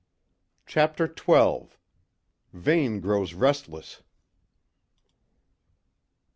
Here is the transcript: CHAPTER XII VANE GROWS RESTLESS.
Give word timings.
CHAPTER 0.65 1.05
XII 1.05 1.67
VANE 2.53 3.01
GROWS 3.01 3.35
RESTLESS. 3.35 4.01